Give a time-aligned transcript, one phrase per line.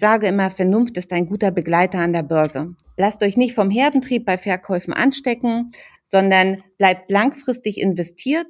[0.00, 2.74] sage immer, Vernunft ist ein guter Begleiter an der Börse.
[2.96, 5.70] Lasst euch nicht vom Herdentrieb bei Verkäufen anstecken,
[6.02, 8.46] sondern bleibt langfristig investiert.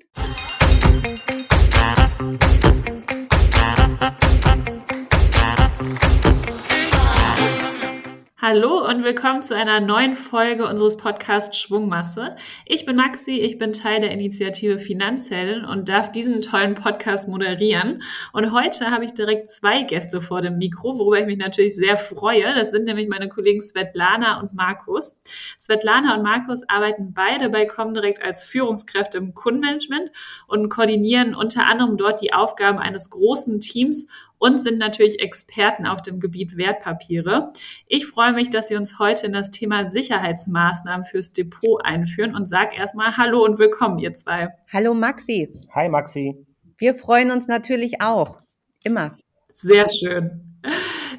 [8.43, 12.37] Hallo und willkommen zu einer neuen Folge unseres Podcasts Schwungmasse.
[12.65, 18.03] Ich bin Maxi, ich bin Teil der Initiative Finanzhelden und darf diesen tollen Podcast moderieren.
[18.33, 21.99] Und heute habe ich direkt zwei Gäste vor dem Mikro, worüber ich mich natürlich sehr
[21.99, 22.55] freue.
[22.55, 25.21] Das sind nämlich meine Kollegen Svetlana und Markus.
[25.59, 30.13] Svetlana und Markus arbeiten beide bei Comdirect als Führungskräfte im Kundenmanagement
[30.47, 34.07] und koordinieren unter anderem dort die Aufgaben eines großen Teams
[34.41, 37.53] und sind natürlich Experten auf dem Gebiet Wertpapiere.
[37.87, 42.49] Ich freue mich, dass Sie uns heute in das Thema Sicherheitsmaßnahmen fürs Depot einführen und
[42.49, 44.49] sage erstmal Hallo und willkommen, ihr zwei.
[44.73, 45.53] Hallo Maxi.
[45.73, 46.35] Hi Maxi.
[46.79, 48.39] Wir freuen uns natürlich auch.
[48.83, 49.17] Immer.
[49.53, 50.59] Sehr schön.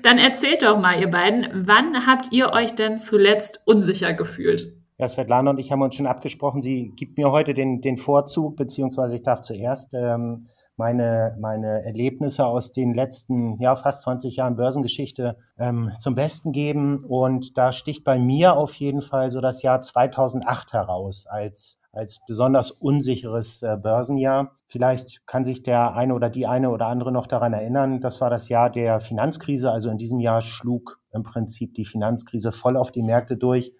[0.01, 4.73] Dann erzählt doch mal, ihr beiden, wann habt ihr euch denn zuletzt unsicher gefühlt?
[4.97, 8.55] Ja, Svetlana und ich haben uns schon abgesprochen, sie gibt mir heute den, den Vorzug,
[8.55, 9.93] beziehungsweise ich darf zuerst.
[9.93, 10.47] Ähm,
[10.81, 17.03] meine, meine Erlebnisse aus den letzten, ja, fast 20 Jahren Börsengeschichte ähm, zum Besten geben.
[17.07, 22.19] Und da sticht bei mir auf jeden Fall so das Jahr 2008 heraus als, als
[22.27, 24.57] besonders unsicheres äh, Börsenjahr.
[24.65, 28.01] Vielleicht kann sich der eine oder die eine oder andere noch daran erinnern.
[28.01, 29.71] Das war das Jahr der Finanzkrise.
[29.71, 33.71] Also in diesem Jahr schlug im Prinzip die Finanzkrise voll auf die Märkte durch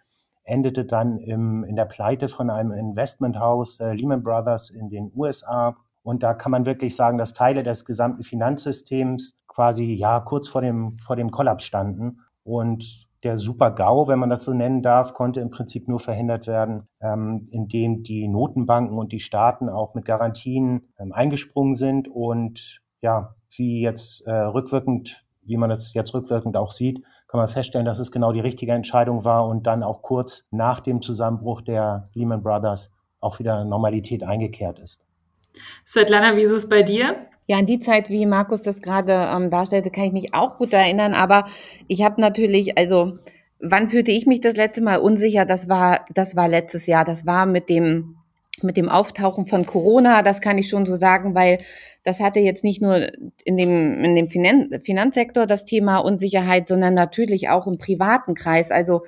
[0.43, 5.77] endete dann im, in der Pleite von einem Investmenthaus äh, Lehman Brothers in den USA
[6.03, 10.61] und da kann man wirklich sagen, dass Teile des gesamten Finanzsystems quasi ja kurz vor
[10.61, 12.21] dem, vor dem Kollaps standen.
[12.43, 16.87] Und der Super-GAU, wenn man das so nennen darf, konnte im Prinzip nur verhindert werden,
[17.01, 23.35] ähm, indem die Notenbanken und die Staaten auch mit Garantien ähm, eingesprungen sind und ja,
[23.55, 27.99] wie jetzt äh, rückwirkend, wie man das jetzt rückwirkend auch sieht, kann man feststellen, dass
[27.99, 32.41] es genau die richtige Entscheidung war und dann auch kurz nach dem Zusammenbruch der Lehman
[32.41, 35.05] Brothers auch wieder Normalität eingekehrt ist.
[35.85, 37.27] Svetlana, wie ist es bei dir?
[37.47, 40.73] Ja, an die Zeit, wie Markus das gerade ähm, darstellte, kann ich mich auch gut
[40.73, 41.13] erinnern.
[41.13, 41.47] Aber
[41.87, 43.17] ich habe natürlich, also
[43.59, 45.45] wann fühlte ich mich das letzte Mal unsicher?
[45.45, 47.05] Das war, das war letztes Jahr.
[47.05, 48.15] Das war mit dem
[48.63, 50.23] mit dem Auftauchen von Corona.
[50.23, 51.59] Das kann ich schon so sagen, weil
[52.03, 53.09] das hatte jetzt nicht nur
[53.43, 58.71] in dem in dem Finan Finanzsektor das Thema Unsicherheit, sondern natürlich auch im privaten Kreis.
[58.71, 59.03] Also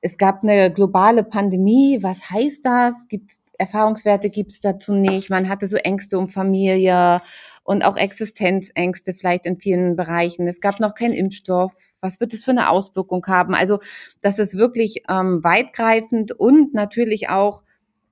[0.00, 1.98] es gab eine globale Pandemie.
[2.02, 3.08] Was heißt das?
[3.08, 5.30] Gibt Erfahrungswerte gibt's dazu nicht.
[5.30, 7.20] Man hatte so Ängste um Familie
[7.62, 10.46] und auch Existenzängste vielleicht in vielen Bereichen.
[10.48, 11.72] Es gab noch keinen Impfstoff.
[12.00, 13.54] Was wird es für eine Auswirkung haben?
[13.54, 13.80] Also
[14.20, 17.62] das ist wirklich ähm, weitgreifend und natürlich auch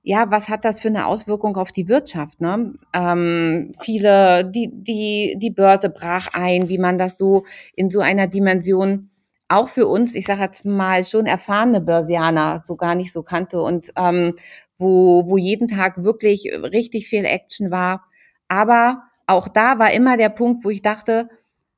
[0.05, 2.41] ja, was hat das für eine Auswirkung auf die Wirtschaft?
[2.41, 2.73] Ne?
[2.91, 8.27] Ähm, viele, die, die, die Börse brach ein, wie man das so in so einer
[8.27, 9.09] Dimension
[9.47, 13.61] auch für uns, ich sage jetzt mal, schon erfahrene Börsianer so gar nicht so kannte.
[13.61, 14.35] Und ähm,
[14.77, 18.05] wo, wo jeden Tag wirklich richtig viel Action war.
[18.47, 21.29] Aber auch da war immer der Punkt, wo ich dachte,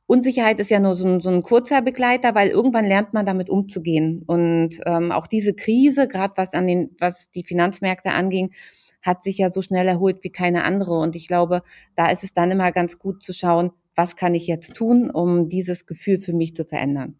[0.07, 3.49] Unsicherheit ist ja nur so ein, so ein kurzer Begleiter, weil irgendwann lernt man damit
[3.49, 4.23] umzugehen.
[4.27, 8.51] Und ähm, auch diese Krise, gerade was an den, was die Finanzmärkte anging,
[9.01, 10.99] hat sich ja so schnell erholt wie keine andere.
[10.99, 11.63] Und ich glaube,
[11.95, 15.49] da ist es dann immer ganz gut zu schauen, was kann ich jetzt tun, um
[15.49, 17.17] dieses Gefühl für mich zu verändern.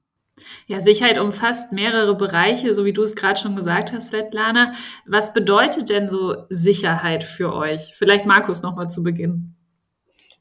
[0.68, 4.74] Ja, Sicherheit umfasst mehrere Bereiche, so wie du es gerade schon gesagt hast, Svetlana.
[5.06, 7.94] Was bedeutet denn so Sicherheit für euch?
[7.96, 9.56] Vielleicht Markus nochmal zu Beginn.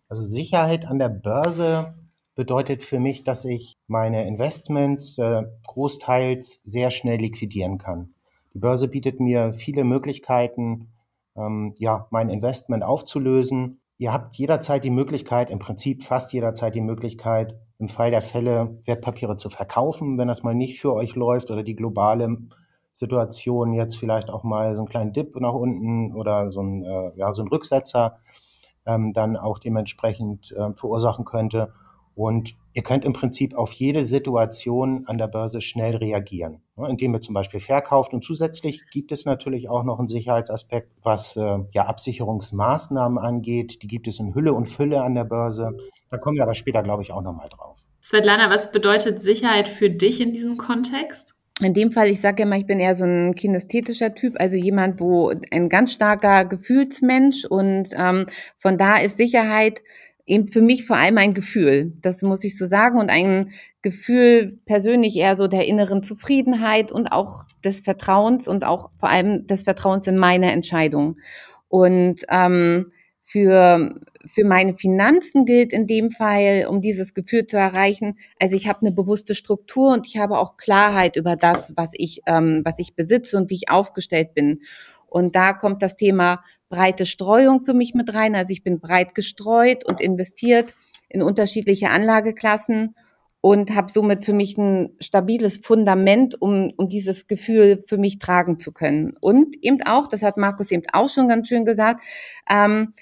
[0.08, 1.94] Also Sicherheit an der Börse
[2.34, 8.14] bedeutet für mich, dass ich meine Investments äh, großteils sehr schnell liquidieren kann.
[8.52, 10.92] Die Börse bietet mir viele Möglichkeiten,
[11.36, 13.80] ähm, ja, mein Investment aufzulösen.
[14.04, 18.76] Ihr habt jederzeit die Möglichkeit, im Prinzip fast jederzeit die Möglichkeit, im Fall der Fälle
[18.84, 22.36] Wertpapiere zu verkaufen, wenn das mal nicht für euch läuft oder die globale
[22.92, 27.12] Situation jetzt vielleicht auch mal so einen kleinen Dip nach unten oder so ein, äh,
[27.16, 28.18] ja, so ein Rücksetzer
[28.84, 31.72] ähm, dann auch dementsprechend äh, verursachen könnte.
[32.14, 37.14] Und ihr könnt im Prinzip auf jede Situation an der Börse schnell reagieren, ne, indem
[37.14, 38.12] ihr zum Beispiel verkauft.
[38.12, 43.82] Und zusätzlich gibt es natürlich auch noch einen Sicherheitsaspekt, was äh, ja Absicherungsmaßnahmen angeht.
[43.82, 45.76] Die gibt es in Hülle und Fülle an der Börse.
[46.10, 47.80] Da kommen wir aber später, glaube ich, auch nochmal drauf.
[48.02, 51.34] Svetlana, was bedeutet Sicherheit für dich in diesem Kontext?
[51.60, 54.98] In dem Fall, ich sage immer, ich bin eher so ein kinästhetischer Typ, also jemand,
[54.98, 58.26] wo ein ganz starker Gefühlsmensch und ähm,
[58.58, 59.80] von da ist Sicherheit
[60.26, 61.92] eben für mich vor allem ein Gefühl.
[62.00, 63.50] Das muss ich so sagen und ein
[63.82, 69.46] Gefühl persönlich eher so der inneren Zufriedenheit und auch des Vertrauens und auch vor allem
[69.46, 71.16] des Vertrauens in meine Entscheidung.
[71.68, 72.92] Und ähm,
[73.26, 73.94] Für,
[74.26, 78.80] für meine Finanzen gilt in dem Fall, um dieses Gefühl zu erreichen, also ich habe
[78.82, 82.94] eine bewusste Struktur und ich habe auch Klarheit über das, was ich, ähm, was ich
[82.94, 84.60] besitze und wie ich aufgestellt bin.
[85.06, 86.44] Und da kommt das Thema
[86.74, 88.34] breite Streuung für mich mit rein.
[88.34, 90.74] Also ich bin breit gestreut und investiert
[91.08, 92.96] in unterschiedliche Anlageklassen
[93.40, 98.58] und habe somit für mich ein stabiles Fundament, um, um dieses Gefühl für mich tragen
[98.58, 99.12] zu können.
[99.20, 102.02] Und eben auch, das hat Markus eben auch schon ganz schön gesagt,
[102.50, 102.94] ähm,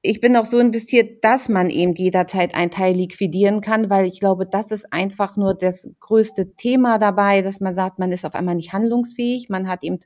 [0.00, 4.20] ich bin auch so investiert, dass man eben jederzeit einen Teil liquidieren kann, weil ich
[4.20, 8.36] glaube, das ist einfach nur das größte Thema dabei, dass man sagt, man ist auf
[8.36, 9.98] einmal nicht handlungsfähig, man hat eben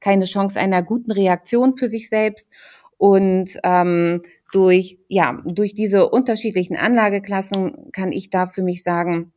[0.00, 2.48] keine Chance einer guten Reaktion für sich selbst.
[2.96, 4.22] Und ähm,
[4.52, 9.32] durch, ja, durch diese unterschiedlichen Anlageklassen kann ich da für mich sagen,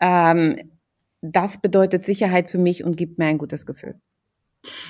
[0.00, 0.72] ähm,
[1.22, 4.00] das bedeutet Sicherheit für mich und gibt mir ein gutes Gefühl.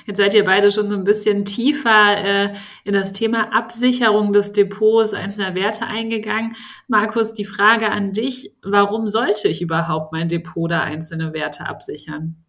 [0.06, 2.54] Jetzt seid ihr beide schon so ein bisschen tiefer äh,
[2.84, 6.56] in das Thema Absicherung des Depots einzelner Werte eingegangen.
[6.88, 12.44] Markus, die Frage an dich, warum sollte ich überhaupt mein Depot da einzelne Werte absichern?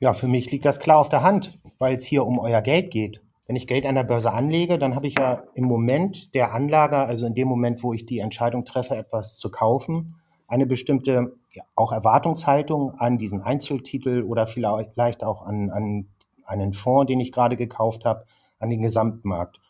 [0.00, 2.90] Ja, für mich liegt das klar auf der Hand, weil es hier um euer Geld
[2.90, 3.20] geht.
[3.46, 6.96] Wenn ich Geld an der Börse anlege, dann habe ich ja im Moment der Anlage,
[6.96, 11.62] also in dem Moment, wo ich die Entscheidung treffe, etwas zu kaufen, eine bestimmte ja,
[11.74, 16.06] auch Erwartungshaltung an diesen Einzeltitel oder vielleicht auch an, an
[16.44, 18.24] einen Fonds, den ich gerade gekauft habe,
[18.58, 19.60] an den Gesamtmarkt.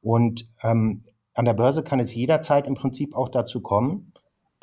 [0.00, 1.02] Und ähm,
[1.34, 4.12] an der Börse kann es jederzeit im Prinzip auch dazu kommen,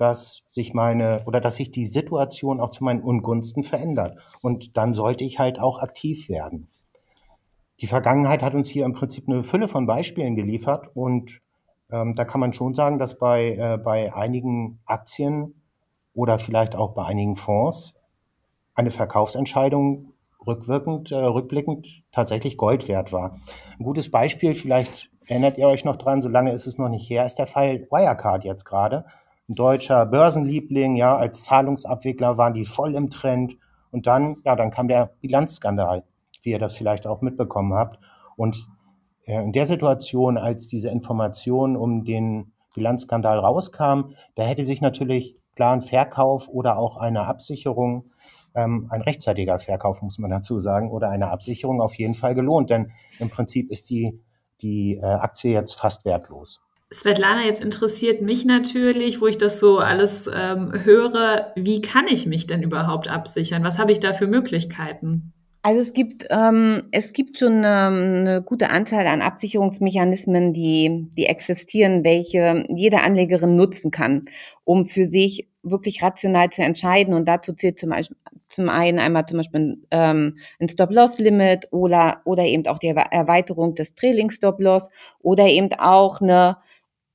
[0.01, 4.17] dass sich meine oder dass sich die Situation auch zu meinen Ungunsten verändert.
[4.41, 6.67] Und dann sollte ich halt auch aktiv werden
[7.81, 11.41] die Vergangenheit hat uns hier im Prinzip eine Fülle von Beispielen geliefert und
[11.91, 15.55] ähm, da kann man schon sagen, dass bei, äh, bei einigen Aktien
[16.13, 17.95] oder vielleicht auch bei einigen Fonds
[18.75, 20.13] eine Verkaufsentscheidung
[20.45, 23.35] rückwirkend, äh, rückblickend tatsächlich Gold wert war.
[23.79, 27.25] Ein gutes Beispiel, vielleicht erinnert ihr euch noch dran, solange ist es noch nicht her,
[27.25, 29.05] ist der Fall Wirecard jetzt gerade.
[29.51, 33.57] Ein deutscher Börsenliebling, ja, als Zahlungsabwickler waren die voll im Trend
[33.91, 36.03] und dann, ja, dann kam der Bilanzskandal
[36.43, 37.99] wie ihr das vielleicht auch mitbekommen habt.
[38.35, 38.67] Und
[39.25, 45.35] äh, in der Situation, als diese Information um den Bilanzskandal rauskam, da hätte sich natürlich
[45.55, 48.11] klar ein Verkauf oder auch eine Absicherung,
[48.55, 52.69] ähm, ein rechtzeitiger Verkauf muss man dazu sagen, oder eine Absicherung auf jeden Fall gelohnt,
[52.69, 54.19] denn im Prinzip ist die,
[54.61, 56.61] die äh, Aktie jetzt fast wertlos.
[56.93, 62.25] Svetlana, jetzt interessiert mich natürlich, wo ich das so alles ähm, höre, wie kann ich
[62.25, 63.63] mich denn überhaupt absichern?
[63.63, 65.31] Was habe ich da für Möglichkeiten?
[65.63, 71.27] Also es gibt, ähm, es gibt schon ähm, eine gute Anzahl an Absicherungsmechanismen, die, die
[71.27, 74.23] existieren, welche jede Anlegerin nutzen kann,
[74.65, 77.13] um für sich wirklich rational zu entscheiden.
[77.13, 78.17] Und dazu zählt zum, Beispiel,
[78.49, 83.93] zum einen einmal zum Beispiel ähm, ein Stop-Loss-Limit oder, oder eben auch die Erweiterung des
[83.93, 84.89] Trailing-Stop-Loss
[85.19, 86.57] oder eben auch eine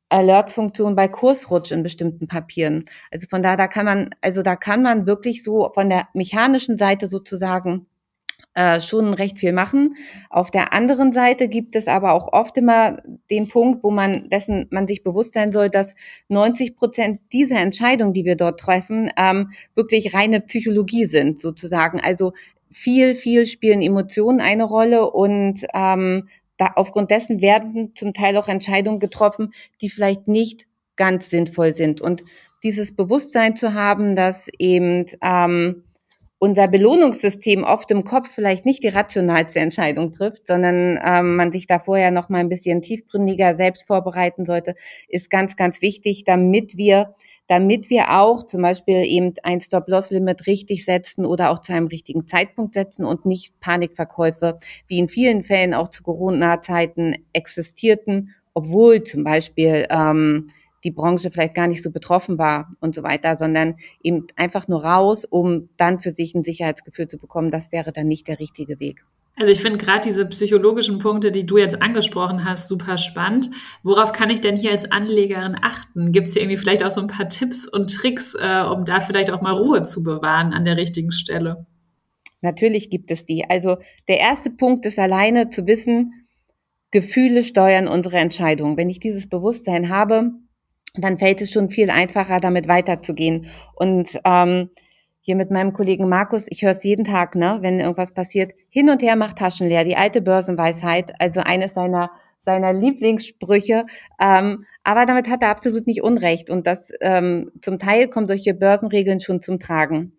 [0.09, 2.85] Alert-Funktion bei Kursrutsch in bestimmten Papieren.
[3.11, 6.79] Also von da, da kann man, also da kann man wirklich so von der mechanischen
[6.79, 7.87] Seite sozusagen
[8.57, 9.97] äh, schon recht viel machen.
[10.31, 14.67] Auf der anderen Seite gibt es aber auch oft immer den Punkt, wo man dessen
[14.71, 15.95] man sich bewusst sein soll, dass
[16.29, 22.01] 90 Prozent dieser Entscheidungen, die wir dort treffen, ähm, wirklich reine Psychologie sind, sozusagen.
[22.01, 22.33] Also
[22.71, 28.49] viel, viel spielen Emotionen eine Rolle und ähm, da, aufgrund dessen werden zum Teil auch
[28.49, 30.67] Entscheidungen getroffen, die vielleicht nicht
[30.97, 32.01] ganz sinnvoll sind.
[32.01, 32.25] Und
[32.63, 35.85] dieses Bewusstsein zu haben, dass eben ähm,
[36.39, 41.67] unser Belohnungssystem oft im Kopf vielleicht nicht die rationalste Entscheidung trifft, sondern ähm, man sich
[41.67, 44.75] da vorher noch mal ein bisschen tiefgründiger selbst vorbereiten sollte,
[45.09, 47.15] ist ganz, ganz wichtig, damit wir
[47.49, 52.27] damit wir auch zum Beispiel eben ein Stop-Loss-Limit richtig setzen oder auch zu einem richtigen
[52.27, 59.23] Zeitpunkt setzen und nicht Panikverkäufe, wie in vielen Fällen auch zu Corona-Zeiten existierten, obwohl zum
[59.23, 60.51] Beispiel ähm,
[60.83, 64.85] die Branche vielleicht gar nicht so betroffen war und so weiter, sondern eben einfach nur
[64.85, 67.51] raus, um dann für sich ein Sicherheitsgefühl zu bekommen.
[67.51, 69.05] Das wäre dann nicht der richtige Weg.
[69.39, 73.51] Also ich finde gerade diese psychologischen Punkte, die du jetzt angesprochen hast, super spannend.
[73.83, 76.11] Worauf kann ich denn hier als Anlegerin achten?
[76.11, 79.01] Gibt es hier irgendwie vielleicht auch so ein paar Tipps und Tricks, äh, um da
[79.01, 81.67] vielleicht auch mal Ruhe zu bewahren an der richtigen Stelle?
[82.41, 83.45] Natürlich gibt es die.
[83.49, 83.77] Also
[84.09, 86.27] der erste Punkt ist alleine zu wissen,
[86.91, 88.79] Gefühle steuern unsere Entscheidungen.
[88.79, 90.31] Wenn ich dieses Bewusstsein habe,
[90.95, 93.49] dann fällt es schon viel einfacher, damit weiterzugehen.
[93.75, 94.71] Und ähm,
[95.21, 98.91] hier mit meinem Kollegen Markus, ich höre es jeden Tag, ne, wenn irgendwas passiert, hin
[98.91, 103.87] und her macht Taschen leer, die alte Börsenweisheit, also eines seiner seiner Lieblingssprüche.
[104.21, 106.51] Ähm, aber damit hat er absolut nicht Unrecht.
[106.51, 110.13] Und das ähm, zum Teil kommen solche Börsenregeln schon zum Tragen.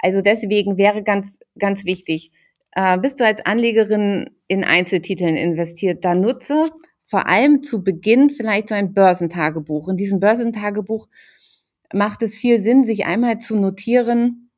[0.00, 2.32] Also deswegen wäre ganz, ganz wichtig,
[2.72, 6.70] äh, bist du als Anlegerin in Einzeltiteln investiert, dann nutze
[7.06, 9.88] vor allem zu Beginn vielleicht so ein Börsentagebuch.
[9.88, 11.06] In diesem Börsentagebuch
[11.92, 14.49] macht es viel Sinn, sich einmal zu notieren,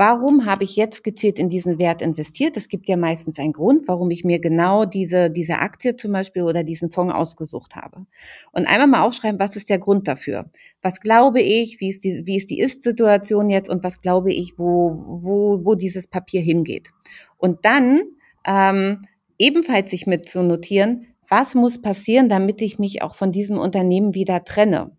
[0.00, 2.56] warum habe ich jetzt gezielt in diesen Wert investiert?
[2.56, 6.42] Es gibt ja meistens einen Grund, warum ich mir genau diese, diese Aktie zum Beispiel
[6.42, 8.06] oder diesen Fonds ausgesucht habe.
[8.50, 10.50] Und einmal mal aufschreiben, was ist der Grund dafür?
[10.80, 14.58] Was glaube ich, wie ist die, wie ist die Ist-Situation jetzt und was glaube ich,
[14.58, 16.88] wo, wo, wo dieses Papier hingeht?
[17.36, 18.00] Und dann
[18.46, 19.02] ähm,
[19.36, 24.14] ebenfalls sich mit zu notieren, was muss passieren, damit ich mich auch von diesem Unternehmen
[24.14, 24.92] wieder trenne?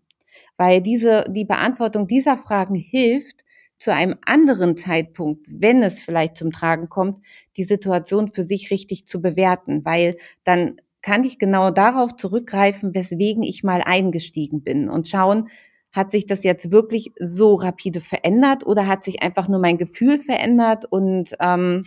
[0.56, 3.42] Weil diese, die Beantwortung dieser Fragen hilft,
[3.82, 7.24] zu einem anderen Zeitpunkt, wenn es vielleicht zum Tragen kommt,
[7.56, 13.42] die Situation für sich richtig zu bewerten, weil dann kann ich genau darauf zurückgreifen, weswegen
[13.42, 15.48] ich mal eingestiegen bin und schauen,
[15.90, 20.20] hat sich das jetzt wirklich so rapide verändert oder hat sich einfach nur mein Gefühl
[20.20, 21.86] verändert und ähm,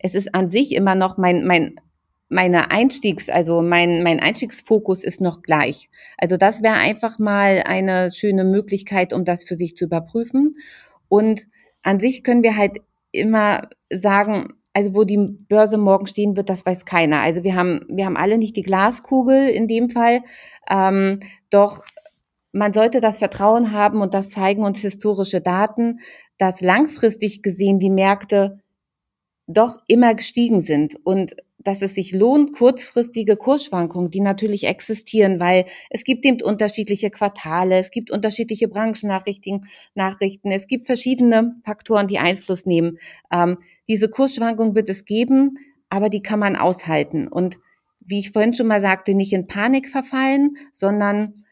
[0.00, 1.76] es ist an sich immer noch mein, mein
[2.28, 5.88] meine Einstiegs, also mein, mein Einstiegsfokus ist noch gleich.
[6.18, 10.56] Also das wäre einfach mal eine schöne Möglichkeit, um das für sich zu überprüfen.
[11.08, 11.46] Und
[11.82, 12.80] an sich können wir halt
[13.12, 17.20] immer sagen, also wo die Börse morgen stehen wird, das weiß keiner.
[17.20, 20.22] Also wir haben, wir haben alle nicht die Glaskugel in dem Fall.
[20.70, 21.82] Ähm, doch
[22.52, 26.00] man sollte das Vertrauen haben und das zeigen uns historische Daten,
[26.38, 28.60] dass langfristig gesehen die Märkte
[29.46, 35.64] doch immer gestiegen sind und dass es sich lohnt, kurzfristige Kursschwankungen, die natürlich existieren, weil
[35.90, 42.18] es gibt eben unterschiedliche Quartale, es gibt unterschiedliche Branchennachrichten, Nachrichten, es gibt verschiedene Faktoren, die
[42.18, 42.98] Einfluss nehmen.
[43.32, 43.56] Ähm,
[43.88, 47.26] diese Kursschwankungen wird es geben, aber die kann man aushalten.
[47.26, 47.58] Und
[48.00, 51.44] wie ich vorhin schon mal sagte, nicht in Panik verfallen, sondern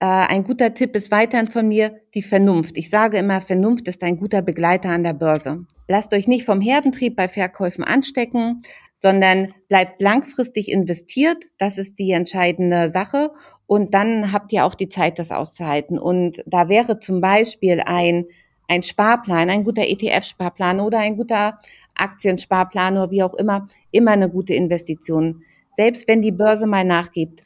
[0.00, 2.76] äh, ein guter Tipp ist weiterhin von mir die Vernunft.
[2.76, 5.64] Ich sage immer, Vernunft ist ein guter Begleiter an der Börse.
[5.88, 8.62] Lasst euch nicht vom Herdentrieb bei Verkäufen anstecken,
[9.02, 11.44] sondern bleibt langfristig investiert.
[11.58, 13.32] Das ist die entscheidende Sache.
[13.66, 15.98] Und dann habt ihr auch die Zeit, das auszuhalten.
[15.98, 18.26] Und da wäre zum Beispiel ein,
[18.68, 21.58] ein Sparplan, ein guter ETF-Sparplan oder ein guter
[21.96, 25.42] Aktiensparplan oder wie auch immer, immer eine gute Investition.
[25.72, 27.42] Selbst wenn die Börse mal nachgibt,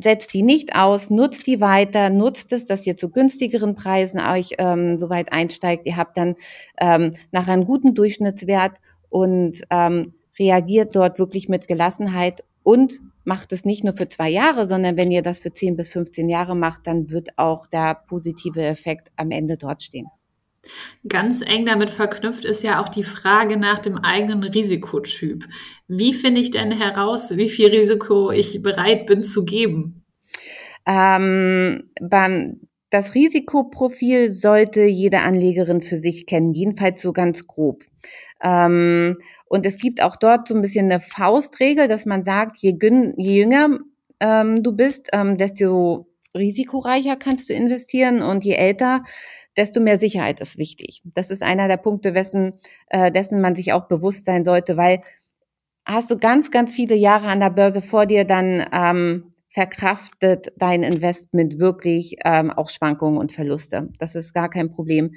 [0.00, 4.52] setzt die nicht aus, nutzt die weiter, nutzt es, dass ihr zu günstigeren Preisen euch
[4.56, 5.86] ähm, soweit einsteigt.
[5.86, 6.36] Ihr habt dann
[6.80, 8.78] ähm, nachher einen guten Durchschnittswert
[9.10, 14.66] und ähm, reagiert dort wirklich mit Gelassenheit und macht es nicht nur für zwei Jahre,
[14.66, 18.62] sondern wenn ihr das für 10 bis 15 Jahre macht, dann wird auch der positive
[18.62, 20.08] Effekt am Ende dort stehen.
[21.08, 25.44] Ganz eng damit verknüpft ist ja auch die Frage nach dem eigenen Risikotyp.
[25.88, 30.04] Wie finde ich denn heraus, wie viel Risiko ich bereit bin zu geben?
[30.86, 32.60] Ähm, beim,
[32.90, 37.82] das Risikoprofil sollte jede Anlegerin für sich kennen, jedenfalls so ganz grob.
[38.40, 39.16] Ähm,
[39.52, 42.74] und es gibt auch dort so ein bisschen eine Faustregel, dass man sagt, je,
[43.18, 43.80] je jünger
[44.18, 49.04] ähm, du bist, ähm, desto risikoreicher kannst du investieren und je älter,
[49.54, 51.02] desto mehr Sicherheit ist wichtig.
[51.04, 52.54] Das ist einer der Punkte, wessen,
[52.88, 55.02] äh, dessen man sich auch bewusst sein sollte, weil
[55.84, 60.82] hast du ganz, ganz viele Jahre an der Börse vor dir, dann ähm, verkraftet dein
[60.82, 63.90] Investment wirklich ähm, auch Schwankungen und Verluste.
[63.98, 65.14] Das ist gar kein Problem.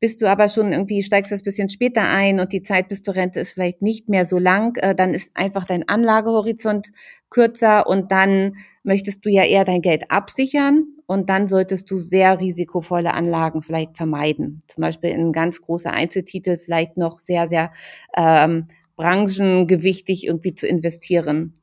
[0.00, 3.14] Bist du aber schon irgendwie, steigst das bisschen später ein und die Zeit bis zur
[3.14, 6.90] Rente ist vielleicht nicht mehr so lang, äh, dann ist einfach dein Anlagehorizont
[7.30, 12.38] kürzer und dann möchtest du ja eher dein Geld absichern und dann solltest du sehr
[12.40, 14.62] risikovolle Anlagen vielleicht vermeiden.
[14.68, 17.72] Zum Beispiel in ganz große Einzeltitel vielleicht noch sehr, sehr
[18.16, 21.54] ähm, branchengewichtig irgendwie zu investieren.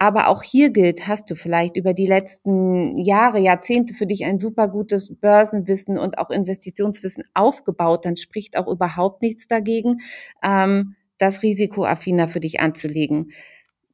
[0.00, 4.38] Aber auch hier gilt, hast du vielleicht über die letzten Jahre, Jahrzehnte für dich ein
[4.38, 10.00] super gutes Börsenwissen und auch Investitionswissen aufgebaut, dann spricht auch überhaupt nichts dagegen,
[10.42, 13.32] ähm, das risikoaffiner für dich anzulegen.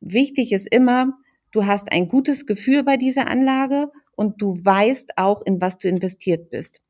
[0.00, 1.14] Wichtig ist immer,
[1.52, 5.88] du hast ein gutes Gefühl bei dieser Anlage und du weißt auch, in was du
[5.88, 6.82] investiert bist.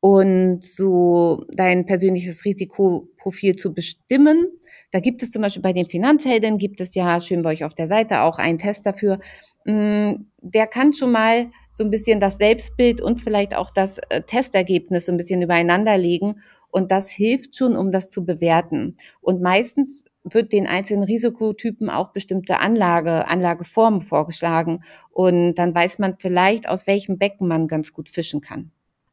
[0.00, 4.46] Und so dein persönliches Risikoprofil zu bestimmen,
[4.92, 7.74] da gibt es zum Beispiel bei den Finanzhelden, gibt es ja schön bei euch auf
[7.74, 9.18] der Seite auch einen Test dafür.
[9.64, 14.22] Mm, der kann schon mal so ein bisschen das Selbstbild und vielleicht auch das äh,
[14.22, 16.42] Testergebnis so ein bisschen übereinander legen.
[16.70, 18.96] Und das hilft schon, um das zu bewerten.
[19.20, 24.84] Und meistens wird den einzelnen Risikotypen auch bestimmte Anlage, Anlageformen vorgeschlagen.
[25.10, 28.72] Und dann weiß man vielleicht, aus welchem Becken man ganz gut fischen kann.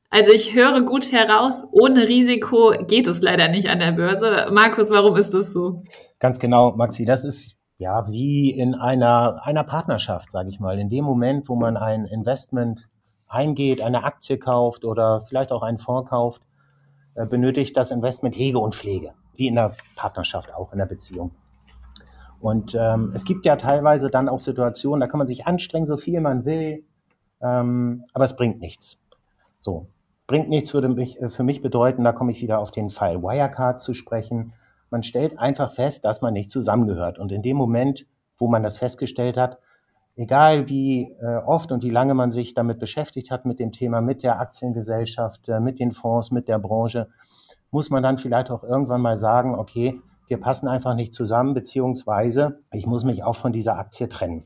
[0.09, 4.47] Also ich höre gut heraus, ohne Risiko geht es leider nicht an der Börse.
[4.51, 5.83] Markus, warum ist das so?
[6.19, 10.79] Ganz genau, Maxi, das ist ja wie in einer, einer Partnerschaft, sage ich mal.
[10.79, 12.89] In dem Moment, wo man ein Investment
[13.27, 16.41] eingeht, eine Aktie kauft oder vielleicht auch einen Fonds kauft,
[17.15, 21.31] äh, benötigt das Investment Hege und Pflege wie in der Partnerschaft auch, in der Beziehung.
[22.41, 25.97] Und ähm, es gibt ja teilweise dann auch Situationen, da kann man sich anstrengen, so
[25.97, 26.83] viel man will,
[27.41, 28.97] ähm, aber es bringt nichts.
[29.59, 29.87] So,
[30.29, 33.23] bringt nichts würde mich, äh, für mich bedeuten, da komme ich wieder auf den Fall
[33.23, 34.53] Wirecard zu sprechen.
[34.91, 37.17] Man stellt einfach fest, dass man nicht zusammengehört.
[37.17, 38.05] Und in dem Moment,
[38.37, 39.57] wo man das festgestellt hat,
[40.15, 44.01] egal wie äh, oft und wie lange man sich damit beschäftigt hat, mit dem Thema,
[44.01, 47.07] mit der Aktiengesellschaft, äh, mit den Fonds, mit der Branche,
[47.71, 52.59] muss man dann vielleicht auch irgendwann mal sagen, okay, wir passen einfach nicht zusammen, beziehungsweise
[52.71, 54.45] ich muss mich auch von dieser Aktie trennen.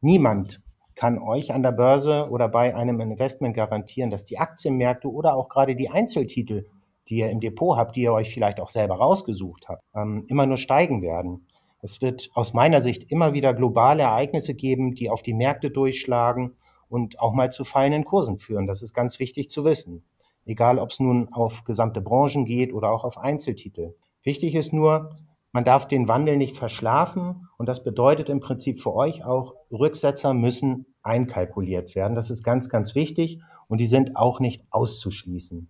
[0.00, 0.62] Niemand
[0.98, 5.48] kann euch an der Börse oder bei einem Investment garantieren, dass die Aktienmärkte oder auch
[5.48, 6.66] gerade die Einzeltitel,
[7.08, 10.44] die ihr im Depot habt, die ihr euch vielleicht auch selber rausgesucht habt, ähm, immer
[10.44, 11.46] nur steigen werden.
[11.82, 16.56] Es wird aus meiner Sicht immer wieder globale Ereignisse geben, die auf die Märkte durchschlagen
[16.88, 18.66] und auch mal zu fallenden Kursen führen.
[18.66, 20.02] Das ist ganz wichtig zu wissen.
[20.46, 23.94] Egal, ob es nun auf gesamte Branchen geht oder auch auf Einzeltitel.
[24.24, 25.10] Wichtig ist nur,
[25.52, 30.34] man darf den Wandel nicht verschlafen und das bedeutet im Prinzip für euch auch, Rücksetzer
[30.34, 32.14] müssen einkalkuliert werden.
[32.14, 35.68] Das ist ganz, ganz wichtig und die sind auch nicht auszuschließen.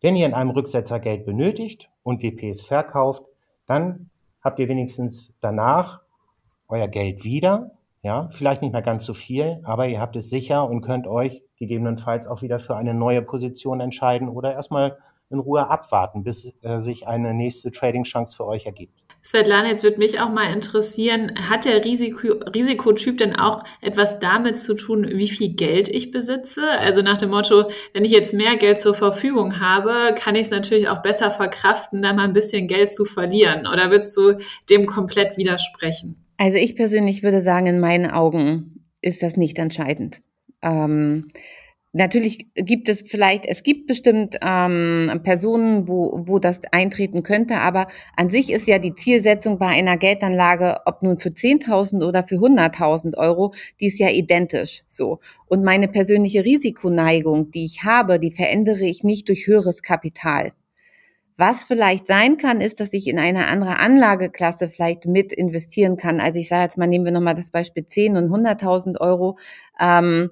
[0.00, 3.24] Wenn ihr in einem Rücksetzer Geld benötigt und WPs verkauft,
[3.66, 4.10] dann
[4.42, 6.00] habt ihr wenigstens danach
[6.68, 7.70] euer Geld wieder.
[8.02, 11.42] Ja, vielleicht nicht mehr ganz so viel, aber ihr habt es sicher und könnt euch
[11.56, 14.98] gegebenenfalls auch wieder für eine neue Position entscheiden oder erstmal
[15.30, 19.04] in Ruhe abwarten, bis äh, sich eine nächste Trading-Chance für euch ergibt.
[19.24, 24.58] Svetlana, jetzt würde mich auch mal interessieren, hat der Risiko, Risikotyp denn auch etwas damit
[24.58, 26.62] zu tun, wie viel Geld ich besitze?
[26.78, 30.50] Also nach dem Motto, wenn ich jetzt mehr Geld zur Verfügung habe, kann ich es
[30.50, 33.66] natürlich auch besser verkraften, da mal ein bisschen Geld zu verlieren.
[33.66, 34.36] Oder würdest du
[34.68, 36.26] dem komplett widersprechen?
[36.36, 40.20] Also ich persönlich würde sagen, in meinen Augen ist das nicht entscheidend.
[40.60, 41.30] Ähm,
[41.96, 47.86] Natürlich gibt es vielleicht, es gibt bestimmt ähm, Personen, wo, wo das eintreten könnte, aber
[48.16, 52.34] an sich ist ja die Zielsetzung bei einer Geldanlage, ob nun für 10.000 oder für
[52.34, 55.20] 100.000 Euro, die ist ja identisch so.
[55.46, 60.50] Und meine persönliche Risikoneigung, die ich habe, die verändere ich nicht durch höheres Kapital.
[61.36, 66.18] Was vielleicht sein kann, ist, dass ich in eine andere Anlageklasse vielleicht mit investieren kann.
[66.18, 69.38] Also ich sage jetzt mal, nehmen wir nochmal das Beispiel 10 und 100.000 Euro.
[69.78, 70.30] Ähm,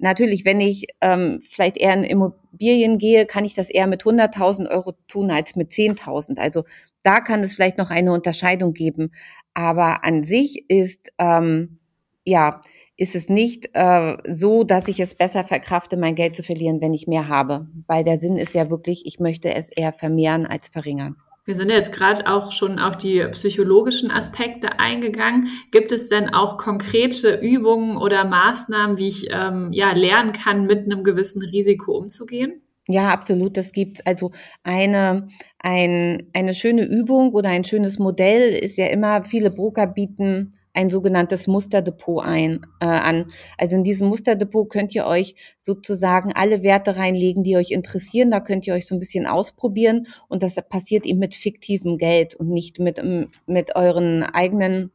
[0.00, 4.70] Natürlich, wenn ich ähm, vielleicht eher in Immobilien gehe, kann ich das eher mit 100.000
[4.70, 6.38] Euro tun als mit 10.000.
[6.38, 6.64] Also
[7.02, 9.12] da kann es vielleicht noch eine Unterscheidung geben.
[9.52, 11.78] Aber an sich ist, ähm,
[12.24, 12.62] ja,
[12.96, 16.94] ist es nicht äh, so, dass ich es besser verkrafte, mein Geld zu verlieren, wenn
[16.94, 17.66] ich mehr habe.
[17.86, 21.16] Weil der Sinn ist ja wirklich, ich möchte es eher vermehren als verringern.
[21.50, 25.48] Wir sind jetzt gerade auch schon auf die psychologischen Aspekte eingegangen.
[25.72, 30.84] Gibt es denn auch konkrete Übungen oder Maßnahmen, wie ich ähm, ja lernen kann, mit
[30.84, 32.62] einem gewissen Risiko umzugehen?
[32.86, 33.56] Ja, absolut.
[33.56, 34.00] Das gibt's.
[34.06, 34.30] Also
[34.62, 35.26] eine,
[35.58, 40.90] ein, eine schöne Übung oder ein schönes Modell ist ja immer, viele Broker bieten ein
[40.90, 43.32] sogenanntes Musterdepot ein, äh, an.
[43.58, 48.30] Also in diesem Musterdepot könnt ihr euch sozusagen alle Werte reinlegen, die euch interessieren.
[48.30, 52.34] Da könnt ihr euch so ein bisschen ausprobieren und das passiert eben mit fiktivem Geld
[52.34, 53.02] und nicht mit,
[53.46, 54.92] mit euren eigenen,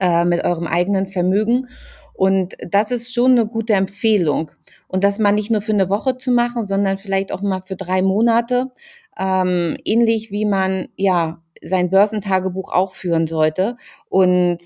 [0.00, 1.68] äh, mit eurem eigenen Vermögen.
[2.14, 4.50] Und das ist schon eine gute Empfehlung.
[4.88, 7.76] Und das mal nicht nur für eine Woche zu machen, sondern vielleicht auch mal für
[7.76, 8.72] drei Monate.
[9.16, 13.76] Ähm, ähnlich wie man, ja, sein Börsentagebuch auch führen sollte.
[14.08, 14.58] Und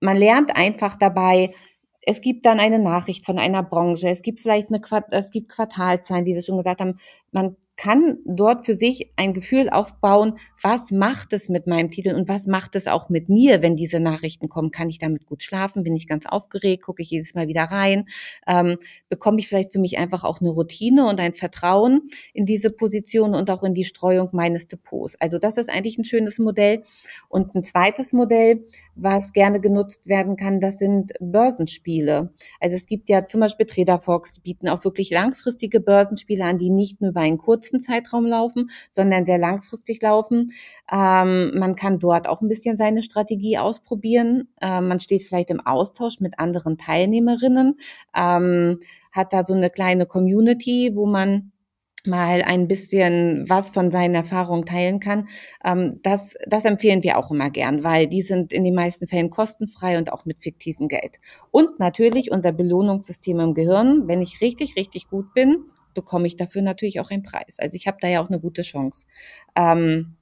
[0.00, 1.54] man lernt einfach dabei,
[2.06, 6.26] es gibt dann eine Nachricht von einer Branche, es gibt vielleicht eine, es gibt Quartalzahlen,
[6.26, 6.98] wie wir schon gesagt haben.
[7.32, 12.28] Man kann dort für sich ein Gefühl aufbauen, was macht es mit meinem Titel und
[12.28, 14.70] was macht es auch mit mir, wenn diese Nachrichten kommen?
[14.70, 15.82] Kann ich damit gut schlafen?
[15.82, 16.84] Bin ich ganz aufgeregt?
[16.84, 18.08] Gucke ich jedes Mal wieder rein?
[18.46, 22.70] Ähm, bekomme ich vielleicht für mich einfach auch eine Routine und ein Vertrauen in diese
[22.70, 25.20] Position und auch in die Streuung meines Depots?
[25.20, 26.84] Also das ist eigentlich ein schönes Modell.
[27.28, 28.64] Und ein zweites Modell,
[28.96, 32.32] was gerne genutzt werden kann, das sind Börsenspiele.
[32.60, 36.58] Also es gibt ja zum Beispiel Trader Fox, die bieten auch wirklich langfristige Börsenspiele an,
[36.58, 40.52] die nicht nur über einen kurzen Zeitraum laufen, sondern sehr langfristig laufen.
[40.92, 44.48] Ähm, man kann dort auch ein bisschen seine Strategie ausprobieren.
[44.60, 47.78] Ähm, man steht vielleicht im Austausch mit anderen Teilnehmerinnen,
[48.14, 48.80] ähm,
[49.12, 51.52] hat da so eine kleine Community, wo man
[52.06, 55.28] mal ein bisschen was von seinen Erfahrungen teilen kann.
[55.64, 59.30] Ähm, das, das empfehlen wir auch immer gern, weil die sind in den meisten Fällen
[59.30, 61.16] kostenfrei und auch mit fiktivem Geld.
[61.50, 64.06] Und natürlich unser Belohnungssystem im Gehirn.
[64.06, 65.64] Wenn ich richtig, richtig gut bin,
[65.94, 67.56] bekomme ich dafür natürlich auch einen Preis.
[67.58, 69.06] Also ich habe da ja auch eine gute Chance.
[69.56, 70.16] Ähm,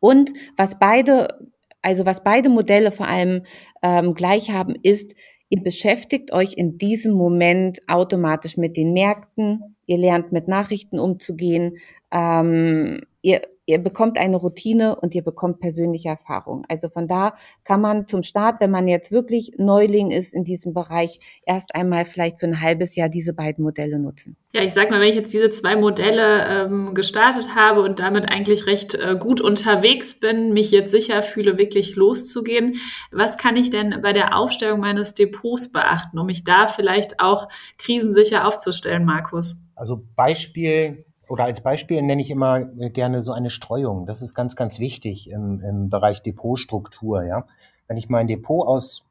[0.00, 1.50] und was beide,
[1.82, 3.44] also was beide Modelle vor allem
[3.82, 5.14] ähm, gleich haben, ist,
[5.48, 11.78] ihr beschäftigt euch in diesem Moment automatisch mit den Märkten, ihr lernt mit Nachrichten umzugehen,
[12.10, 16.64] ähm, ihr, ihr bekommt eine Routine und ihr bekommt persönliche Erfahrung.
[16.68, 20.74] Also von da kann man zum Start, wenn man jetzt wirklich Neuling ist in diesem
[20.74, 24.36] Bereich, erst einmal vielleicht für ein halbes Jahr diese beiden Modelle nutzen.
[24.52, 28.30] Ja, ich sag mal, wenn ich jetzt diese zwei Modelle ähm, gestartet habe und damit
[28.30, 32.76] eigentlich recht äh, gut unterwegs bin, mich jetzt sicher fühle, wirklich loszugehen,
[33.10, 37.48] was kann ich denn bei der Aufstellung meines Depots beachten, um mich da vielleicht auch
[37.78, 39.56] krisensicher aufzustellen, Markus?
[39.74, 44.06] Also Beispiel oder als Beispiel nenne ich immer äh, gerne so eine Streuung.
[44.06, 47.24] Das ist ganz, ganz wichtig im, im Bereich Depotstruktur.
[47.24, 47.46] Ja,
[47.86, 49.04] wenn ich mein Depot aus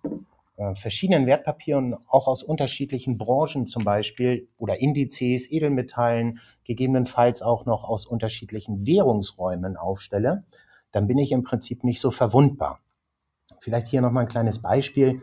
[0.57, 7.83] äh, verschiedenen Wertpapieren, auch aus unterschiedlichen Branchen zum Beispiel oder Indizes, Edelmetallen, gegebenenfalls auch noch
[7.83, 10.43] aus unterschiedlichen Währungsräumen aufstelle,
[10.91, 12.79] dann bin ich im Prinzip nicht so verwundbar.
[13.59, 15.21] Vielleicht hier nochmal ein kleines Beispiel.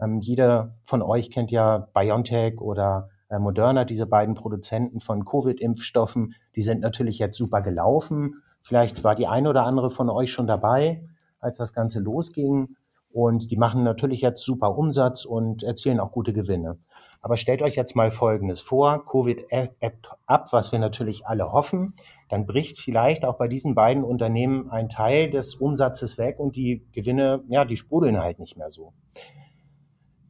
[0.00, 6.62] Ähm, jeder von euch kennt ja BioNTech oder Moderna, diese beiden Produzenten von Covid-Impfstoffen, die
[6.62, 8.42] sind natürlich jetzt super gelaufen.
[8.62, 11.04] Vielleicht war die eine oder andere von euch schon dabei,
[11.40, 12.76] als das Ganze losging.
[13.10, 16.78] Und die machen natürlich jetzt super Umsatz und erzielen auch gute Gewinne.
[17.20, 19.06] Aber stellt euch jetzt mal Folgendes vor.
[19.06, 21.94] Covid ebbt ab, was wir natürlich alle hoffen.
[22.28, 26.84] Dann bricht vielleicht auch bei diesen beiden Unternehmen ein Teil des Umsatzes weg und die
[26.92, 28.92] Gewinne, ja, die sprudeln halt nicht mehr so.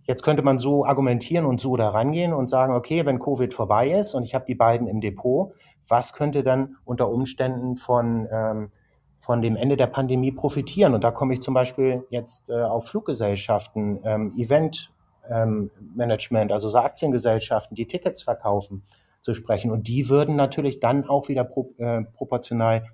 [0.07, 3.91] Jetzt könnte man so argumentieren und so da rangehen und sagen, okay, wenn Covid vorbei
[3.91, 5.53] ist und ich habe die beiden im Depot,
[5.89, 8.71] was könnte dann unter Umständen von, ähm,
[9.19, 10.95] von dem Ende der Pandemie profitieren?
[10.95, 14.93] Und da komme ich zum Beispiel jetzt äh, auf Fluggesellschaften, ähm, Event
[15.31, 15.71] ähm,
[16.51, 18.83] also so Aktiengesellschaften, die Tickets verkaufen,
[19.23, 19.71] zu sprechen.
[19.71, 22.85] Und die würden natürlich dann auch wieder pro, äh, proportional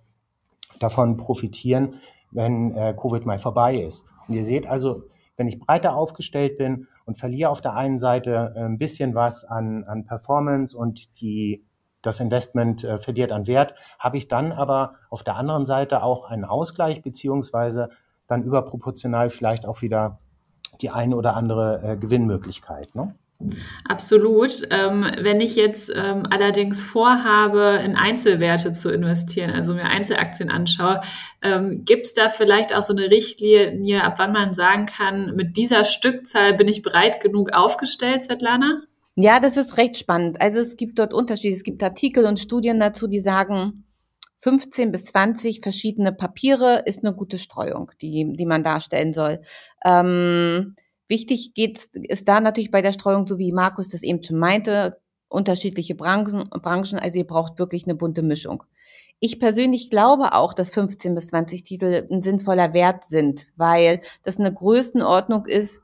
[0.78, 4.06] davon profitieren, wenn äh, Covid mal vorbei ist.
[4.28, 5.02] Und ihr seht also,
[5.36, 9.44] wenn ich breiter aufgestellt bin und verliere auf der einen Seite äh, ein bisschen was
[9.44, 11.66] an, an Performance und die,
[12.02, 16.30] das Investment äh, verliert an Wert, habe ich dann aber auf der anderen Seite auch
[16.30, 17.88] einen Ausgleich beziehungsweise
[18.28, 20.20] dann überproportional vielleicht auch wieder
[20.80, 22.94] die eine oder andere äh, Gewinnmöglichkeit.
[22.94, 23.16] Ne?
[23.84, 24.62] Absolut.
[24.70, 31.00] Ähm, wenn ich jetzt ähm, allerdings vorhabe, in Einzelwerte zu investieren, also mir Einzelaktien anschaue,
[31.42, 35.56] ähm, gibt es da vielleicht auch so eine Richtlinie, ab wann man sagen kann, mit
[35.56, 38.82] dieser Stückzahl bin ich breit genug aufgestellt, Svetlana?
[39.16, 40.40] Ja, das ist recht spannend.
[40.40, 41.56] Also es gibt dort Unterschiede.
[41.56, 43.84] Es gibt Artikel und Studien dazu, die sagen,
[44.40, 49.42] 15 bis 20 verschiedene Papiere ist eine gute Streuung, die, die man darstellen soll.
[49.84, 50.76] Ähm,
[51.10, 55.00] Wichtig geht, ist da natürlich bei der Streuung, so wie Markus das eben schon meinte,
[55.28, 58.62] unterschiedliche Branchen, Branchen, also ihr braucht wirklich eine bunte Mischung.
[59.18, 64.38] Ich persönlich glaube auch, dass 15 bis 20 Titel ein sinnvoller Wert sind, weil das
[64.38, 65.82] eine Größenordnung ist,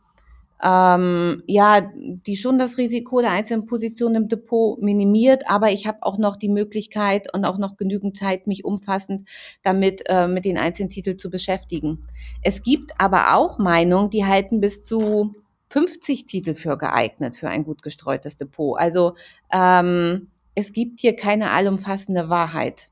[0.63, 5.99] ähm, ja, die schon das Risiko der einzelnen Positionen im Depot minimiert, aber ich habe
[6.01, 9.29] auch noch die Möglichkeit und auch noch genügend Zeit, mich umfassend
[9.63, 12.07] damit äh, mit den einzelnen Titeln zu beschäftigen.
[12.43, 15.33] Es gibt aber auch Meinungen, die halten bis zu
[15.71, 18.79] 50 Titel für geeignet für ein gut gestreutes Depot.
[18.79, 19.15] Also
[19.53, 22.91] ähm, es gibt hier keine allumfassende Wahrheit.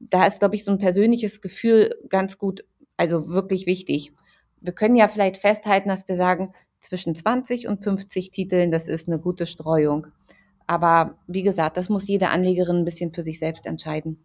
[0.00, 2.64] Da ist, glaube ich, so ein persönliches Gefühl ganz gut,
[2.96, 4.12] also wirklich wichtig.
[4.60, 9.08] Wir können ja vielleicht festhalten, dass wir sagen, zwischen 20 und 50 Titeln, das ist
[9.08, 10.06] eine gute Streuung.
[10.66, 14.18] Aber wie gesagt, das muss jede Anlegerin ein bisschen für sich selbst entscheiden.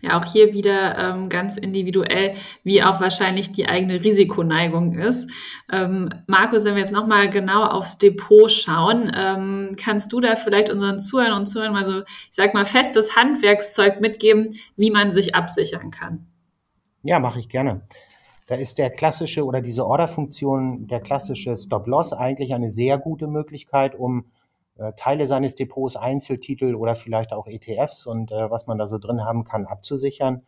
[0.00, 5.30] Ja, auch hier wieder ähm, ganz individuell, wie auch wahrscheinlich die eigene Risikoneigung ist.
[5.70, 10.70] Ähm, Markus, wenn wir jetzt nochmal genau aufs Depot schauen, ähm, kannst du da vielleicht
[10.70, 15.34] unseren Zuhörern und Zuhörern mal so, ich sag mal, festes Handwerkszeug mitgeben, wie man sich
[15.34, 16.26] absichern kann?
[17.02, 17.82] Ja, mache ich gerne.
[18.46, 23.96] Da ist der klassische oder diese Orderfunktion, der klassische Stop-Loss eigentlich eine sehr gute Möglichkeit,
[23.96, 24.26] um
[24.78, 28.98] äh, Teile seines Depots, Einzeltitel oder vielleicht auch ETFs und äh, was man da so
[28.98, 30.42] drin haben kann, abzusichern.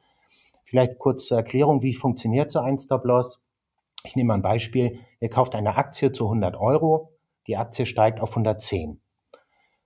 [0.63, 3.43] Vielleicht kurz zur Erklärung, wie funktioniert so ein Stop-Loss?
[4.05, 5.01] Ich nehme ein Beispiel.
[5.19, 7.13] Ihr kauft eine Aktie zu 100 Euro.
[7.49, 9.01] Die Aktie steigt auf 110.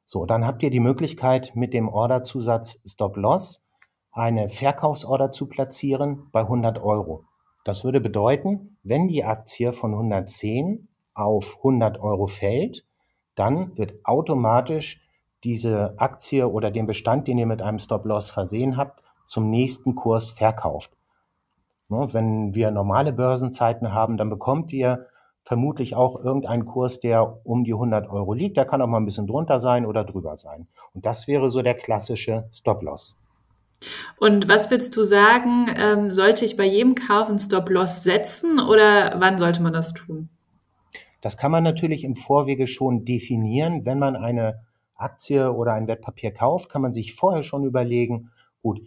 [0.04, 3.62] So, dann habt ihr die Möglichkeit, mit dem Orderzusatz Stop-Loss
[4.10, 7.24] eine Verkaufsorder zu platzieren bei 100 Euro.
[7.64, 12.84] Das würde bedeuten, wenn die Aktie von 110 auf 100 Euro fällt,
[13.34, 15.00] dann wird automatisch
[15.44, 20.30] diese Aktie oder den Bestand, den ihr mit einem Stop-Loss versehen habt, zum nächsten Kurs
[20.30, 20.92] verkauft.
[21.88, 25.06] Wenn wir normale Börsenzeiten haben, dann bekommt ihr
[25.44, 28.56] vermutlich auch irgendeinen Kurs, der um die 100 Euro liegt.
[28.56, 30.68] Der kann auch mal ein bisschen drunter sein oder drüber sein.
[30.94, 33.18] Und das wäre so der klassische Stop-Loss.
[34.18, 39.14] Und was würdest du sagen, ähm, sollte ich bei jedem Kauf einen Stop-Loss setzen oder
[39.18, 40.28] wann sollte man das tun?
[41.20, 43.86] Das kann man natürlich im Vorwege schon definieren.
[43.86, 44.62] Wenn man eine
[44.94, 48.30] Aktie oder ein Wertpapier kauft, kann man sich vorher schon überlegen,
[48.62, 48.80] gut,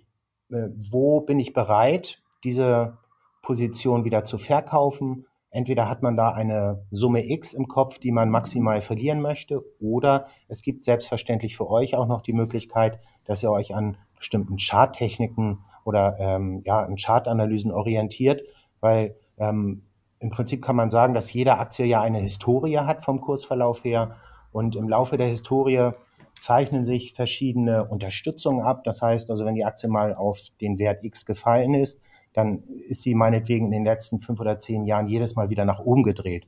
[0.51, 2.97] äh, wo bin ich bereit, diese
[3.41, 5.27] Position wieder zu verkaufen.
[5.49, 10.27] Entweder hat man da eine Summe X im Kopf, die man maximal verlieren möchte, oder
[10.49, 15.59] es gibt selbstverständlich für euch auch noch die Möglichkeit, dass ihr euch an bestimmten Charttechniken
[15.83, 18.41] oder ähm, ja, an Chartanalysen orientiert,
[18.81, 19.83] weil ähm,
[20.19, 24.15] im Prinzip kann man sagen, dass jede Aktie ja eine Historie hat vom Kursverlauf her
[24.51, 25.91] und im Laufe der Historie
[26.39, 28.83] zeichnen sich verschiedene Unterstützungen ab.
[28.83, 32.01] Das heißt also, wenn die Aktie mal auf den Wert X gefallen ist,
[32.33, 35.79] dann ist sie meinetwegen in den letzten fünf oder zehn Jahren jedes Mal wieder nach
[35.79, 36.45] oben gedreht.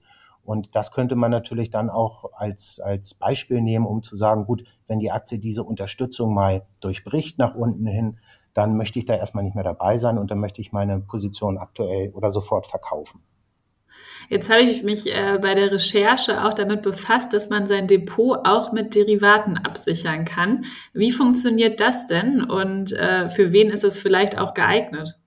[0.48, 4.64] Und das könnte man natürlich dann auch als, als Beispiel nehmen, um zu sagen, gut,
[4.88, 8.18] wenn die Aktie diese Unterstützung mal durchbricht nach unten hin,
[8.54, 11.58] dann möchte ich da erstmal nicht mehr dabei sein und dann möchte ich meine Position
[11.58, 13.22] aktuell oder sofort verkaufen.
[14.30, 18.40] Jetzt habe ich mich äh, bei der Recherche auch damit befasst, dass man sein Depot
[18.46, 20.64] auch mit Derivaten absichern kann.
[20.94, 25.18] Wie funktioniert das denn und äh, für wen ist es vielleicht auch geeignet?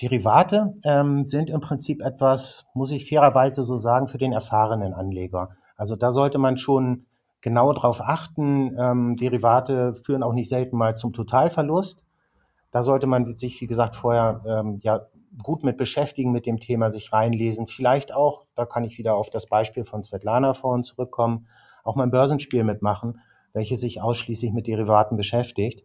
[0.00, 5.50] Derivate ähm, sind im Prinzip etwas, muss ich fairerweise so sagen, für den erfahrenen Anleger.
[5.76, 7.06] Also da sollte man schon
[7.40, 8.76] genau darauf achten.
[8.78, 12.04] Ähm, Derivate führen auch nicht selten mal zum Totalverlust.
[12.70, 15.06] Da sollte man sich, wie gesagt, vorher ähm, ja
[15.42, 17.66] gut mit beschäftigen, mit dem Thema sich reinlesen.
[17.66, 21.46] Vielleicht auch, da kann ich wieder auf das Beispiel von Svetlana vorhin zurückkommen,
[21.84, 23.20] auch mal ein Börsenspiel mitmachen,
[23.52, 25.84] welches sich ausschließlich mit Derivaten beschäftigt.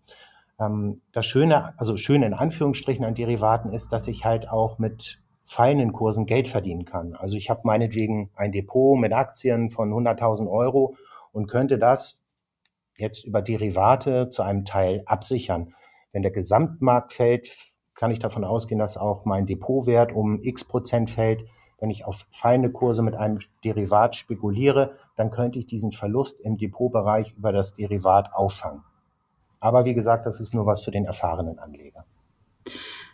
[0.60, 5.20] Ähm, das Schöne, also schön in Anführungsstrichen an Derivaten ist, dass ich halt auch mit
[5.44, 7.16] feinen Kursen Geld verdienen kann.
[7.16, 10.96] Also ich habe meinetwegen ein Depot mit Aktien von 100.000 Euro
[11.32, 12.20] und könnte das
[12.98, 15.74] jetzt über Derivate zu einem Teil absichern.
[16.12, 17.50] Wenn der Gesamtmarkt fällt,
[17.96, 21.46] kann ich davon ausgehen, dass auch mein Depotwert um x Prozent fällt.
[21.80, 26.58] Wenn ich auf feine Kurse mit einem Derivat spekuliere, dann könnte ich diesen Verlust im
[26.58, 28.84] Depotbereich über das Derivat auffangen.
[29.64, 32.04] Aber wie gesagt, das ist nur was für den erfahrenen Anleger.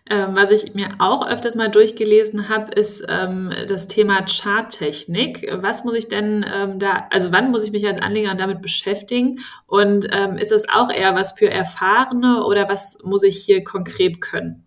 [0.09, 5.47] Ähm, was ich mir auch öfters mal durchgelesen habe, ist ähm, das Thema Charttechnik.
[5.61, 9.37] Was muss ich denn ähm, da, also wann muss ich mich als Anleger damit beschäftigen?
[9.67, 14.19] Und ähm, ist es auch eher was für Erfahrene oder was muss ich hier konkret
[14.19, 14.65] können?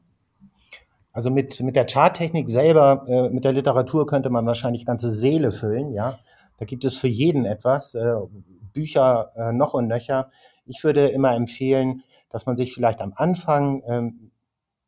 [1.12, 5.50] Also mit, mit der Charttechnik selber, äh, mit der Literatur könnte man wahrscheinlich ganze Seele
[5.50, 6.20] füllen, ja.
[6.58, 8.14] Da gibt es für jeden etwas, äh,
[8.72, 10.30] Bücher äh, noch und nöcher.
[10.74, 14.30] Ich würde immer empfehlen, dass man sich vielleicht am Anfang ähm,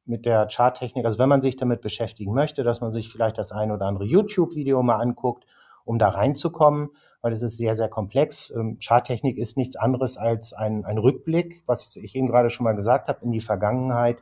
[0.06, 3.52] mit der Charttechnik, also wenn man sich damit beschäftigen möchte, dass man sich vielleicht das
[3.52, 5.44] ein oder andere YouTube-Video mal anguckt,
[5.84, 6.88] um da reinzukommen,
[7.20, 8.50] weil es ist sehr, sehr komplex.
[8.50, 12.74] Ähm, Charttechnik ist nichts anderes als ein, ein Rückblick, was ich eben gerade schon mal
[12.74, 14.18] gesagt habe, in die Vergangenheit.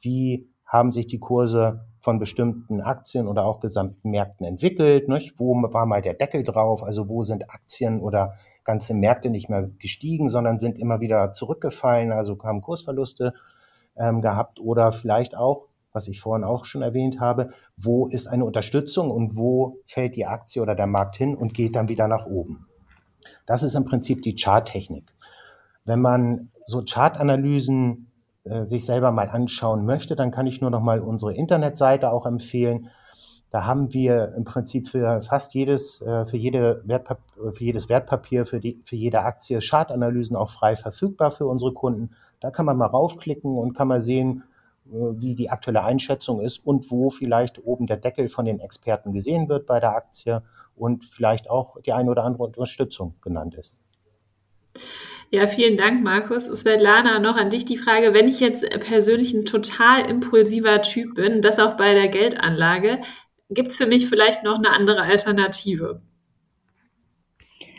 [0.00, 5.08] Wie haben sich die Kurse von bestimmten Aktien oder auch gesamten Märkten entwickelt?
[5.08, 5.38] Nicht?
[5.38, 6.82] Wo war mal der Deckel drauf?
[6.82, 12.12] Also wo sind Aktien oder ganze Märkte nicht mehr gestiegen, sondern sind immer wieder zurückgefallen,
[12.12, 13.34] also kamen Kursverluste
[13.96, 18.44] ähm, gehabt oder vielleicht auch, was ich vorhin auch schon erwähnt habe, wo ist eine
[18.44, 22.26] Unterstützung und wo fällt die Aktie oder der Markt hin und geht dann wieder nach
[22.26, 22.66] oben.
[23.46, 25.12] Das ist im Prinzip die Charttechnik.
[25.84, 28.11] Wenn man so Chartanalysen
[28.44, 32.26] äh, sich selber mal anschauen möchte, dann kann ich nur noch mal unsere Internetseite auch
[32.26, 32.90] empfehlen.
[33.50, 38.46] Da haben wir im Prinzip für fast jedes, äh, für, jede Wertpapier, für jedes Wertpapier,
[38.46, 42.10] für, die, für jede Aktie Chartanalysen auch frei verfügbar für unsere Kunden.
[42.40, 44.44] Da kann man mal raufklicken und kann mal sehen,
[44.86, 49.12] äh, wie die aktuelle Einschätzung ist und wo vielleicht oben der Deckel von den Experten
[49.12, 50.42] gesehen wird bei der Aktie
[50.74, 53.78] und vielleicht auch die eine oder andere Unterstützung genannt ist.
[55.34, 56.44] Ja, vielen Dank, Markus.
[56.44, 61.40] Svetlana, noch an dich die Frage, wenn ich jetzt persönlich ein total impulsiver Typ bin,
[61.40, 63.00] das auch bei der Geldanlage,
[63.48, 66.02] gibt es für mich vielleicht noch eine andere Alternative?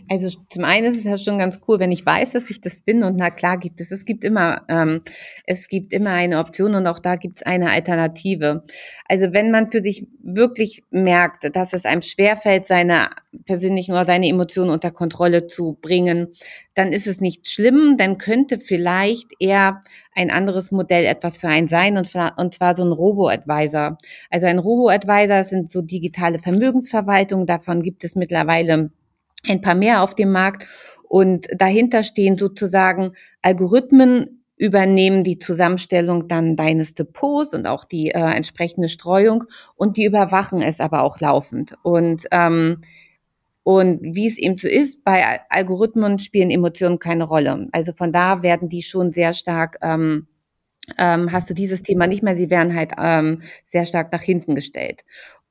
[0.10, 2.80] Also zum einen ist es ja schon ganz cool, wenn ich weiß, dass ich das
[2.80, 5.02] bin und na klar gibt es, es gibt immer, ähm,
[5.46, 8.63] es gibt immer eine Option und auch da gibt es eine Alternative.
[9.08, 13.10] Also wenn man für sich wirklich merkt, dass es einem schwerfällt, seine
[13.46, 16.30] persönlichen oder seine Emotionen unter Kontrolle zu bringen,
[16.76, 19.84] dann ist es nicht schlimm, dann könnte vielleicht eher
[20.16, 23.98] ein anderes Modell etwas für einen sein und, und zwar so ein Robo-Advisor.
[24.30, 28.92] Also ein Robo-Advisor sind so digitale Vermögensverwaltung, davon gibt es mittlerweile
[29.48, 30.68] ein paar mehr auf dem Markt.
[31.08, 38.20] Und dahinter stehen sozusagen Algorithmen, übernehmen die Zusammenstellung dann deines Depots und auch die äh,
[38.20, 41.76] entsprechende Streuung und die überwachen es aber auch laufend.
[41.84, 42.82] Und ähm,
[43.64, 47.68] und wie es eben so ist, bei Algorithmen spielen Emotionen keine Rolle.
[47.72, 50.28] Also von da werden die schon sehr stark, ähm,
[50.98, 54.56] ähm, hast du dieses Thema nicht mehr, sie werden halt ähm, sehr stark nach hinten
[54.56, 55.04] gestellt.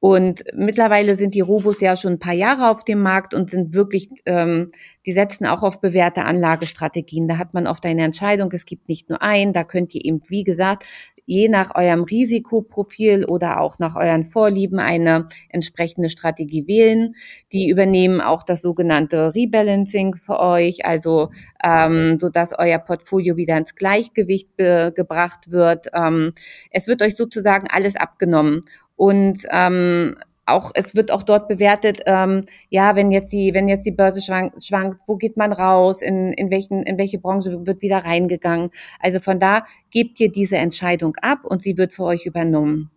[0.04, 3.72] Und mittlerweile sind die Robos ja schon ein paar Jahre auf dem Markt und sind
[3.72, 4.72] wirklich, ähm,
[5.06, 7.28] die setzen auch auf bewährte Anlagestrategien.
[7.28, 10.20] Da hat man oft eine Entscheidung, es gibt nicht nur ein, da könnt ihr eben,
[10.26, 10.82] wie gesagt,
[11.24, 17.14] je nach eurem Risikoprofil oder auch nach euren Vorlieben eine entsprechende Strategie wählen.
[17.52, 21.30] Die übernehmen auch das sogenannte Rebalancing für euch, also
[21.62, 25.86] ähm, so dass euer Portfolio wieder ins Gleichgewicht gebracht wird.
[25.94, 26.32] Ähm,
[26.72, 28.62] es wird euch sozusagen alles abgenommen
[29.02, 30.14] und ähm,
[30.46, 34.22] auch es wird auch dort bewertet, ähm, ja, wenn jetzt die, wenn jetzt die Börse
[34.22, 38.70] schwankt, schwankt, wo geht man raus, in, in welchen, in welche Branche wird wieder reingegangen.
[39.00, 42.92] Also von da gebt ihr diese Entscheidung ab und sie wird für euch übernommen.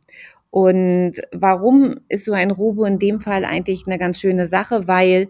[0.52, 4.88] Und warum ist so ein Robo in dem Fall eigentlich eine ganz schöne Sache?
[4.88, 5.30] Weil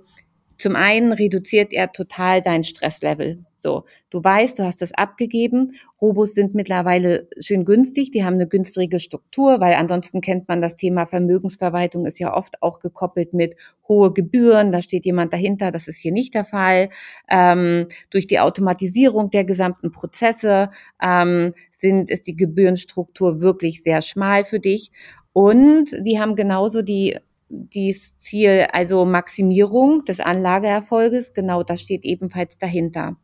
[0.58, 3.46] zum einen reduziert er total dein Stresslevel.
[3.66, 5.74] So, du weißt, du hast das abgegeben.
[6.00, 10.78] Robos sind mittlerweile schön günstig, die haben eine günstige Struktur, weil ansonsten kennt man das
[10.78, 13.56] Thema Vermögensverwaltung ist ja oft auch gekoppelt mit
[13.88, 14.72] hohe Gebühren.
[14.72, 16.90] Da steht jemand dahinter, das ist hier nicht der Fall.
[17.28, 20.70] Ähm, durch die Automatisierung der gesamten Prozesse
[21.02, 24.92] ähm, sind, ist die Gebührenstruktur wirklich sehr schmal für dich.
[25.34, 27.18] Und die haben genauso die
[27.50, 33.18] dieses Ziel, also Maximierung des Anlageerfolges, genau das steht ebenfalls dahinter.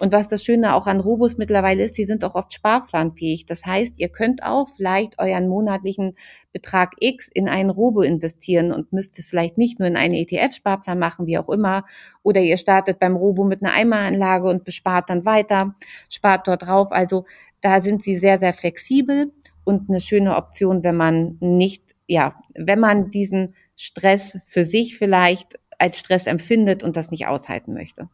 [0.00, 3.46] Und was das Schöne auch an Robus mittlerweile ist, sie sind auch oft sparplanfähig.
[3.46, 6.16] Das heißt, ihr könnt auch vielleicht euren monatlichen
[6.52, 10.98] Betrag X in einen Robo investieren und müsst es vielleicht nicht nur in einen ETF-Sparplan
[10.98, 11.84] machen, wie auch immer.
[12.22, 15.76] Oder ihr startet beim Robo mit einer Eimeranlage und bespart dann weiter,
[16.08, 16.90] spart dort drauf.
[16.90, 17.26] Also
[17.60, 19.32] da sind sie sehr, sehr flexibel
[19.64, 25.58] und eine schöne Option, wenn man nicht, ja, wenn man diesen Stress für sich vielleicht
[25.78, 28.08] als Stress empfindet und das nicht aushalten möchte.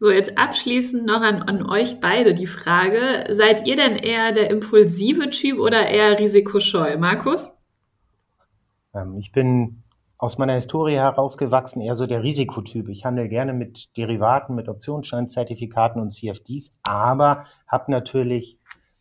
[0.00, 3.26] So, jetzt abschließend noch an, an euch beide die Frage.
[3.34, 6.96] Seid ihr denn eher der impulsive Typ oder eher risikoscheu?
[6.96, 7.52] Markus?
[8.94, 9.82] Ähm, ich bin
[10.16, 12.88] aus meiner Historie herausgewachsen eher so der Risikotyp.
[12.88, 18.58] Ich handle gerne mit Derivaten, mit Optionsscheinzertifikaten und CFDs, aber habe natürlich